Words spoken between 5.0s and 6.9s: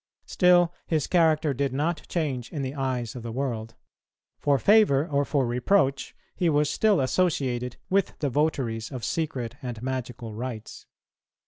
or for reproach, he was